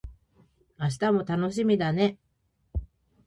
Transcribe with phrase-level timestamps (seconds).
[0.79, 2.17] 明日も楽しみだね